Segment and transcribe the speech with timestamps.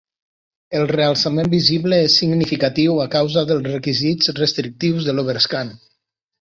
[0.79, 5.75] El realçament visible és significatiu a causa dels requisits restrictius de l'overscan.